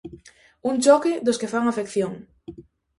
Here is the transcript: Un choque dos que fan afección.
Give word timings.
Un 0.69 0.75
choque 0.85 1.11
dos 1.25 1.39
que 1.39 1.51
fan 1.53 1.65
afección. 1.67 2.11